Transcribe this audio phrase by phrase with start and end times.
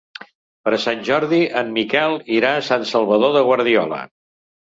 [0.67, 4.01] Per Sant Jordi en Miquel irà a Sant Salvador de Guardiola.